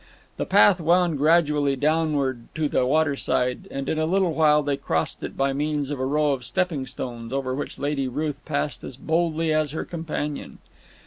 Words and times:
The 0.37 0.47
path 0.47 0.81
wound 0.81 1.19
gradually 1.19 1.75
downward 1.75 2.47
to 2.55 2.67
the 2.67 2.87
waterside, 2.87 3.67
and 3.69 3.87
in 3.87 3.99
a 3.99 4.07
little 4.07 4.33
while 4.33 4.63
they 4.63 4.75
crossed 4.75 5.21
it 5.21 5.37
by 5.37 5.53
means 5.53 5.91
of 5.91 5.99
a 5.99 6.05
row 6.07 6.31
of 6.31 6.43
stepping 6.43 6.87
stones 6.87 7.31
over 7.31 7.53
which 7.53 7.77
Lady 7.77 8.07
Ruth 8.07 8.43
passed 8.43 8.83
as 8.83 8.97
boldly 8.97 9.53
as 9.53 9.73
her 9.73 9.85
companion. 9.85 10.57